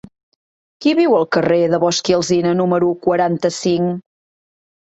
[0.85, 4.05] Qui viu al carrer de Bosch i Alsina número quaranta-cinc?